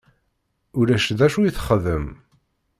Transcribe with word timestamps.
Ulac 0.79 1.07
d 1.17 1.19
acu 1.25 1.39
i 1.43 1.51
texdem. 1.55 2.05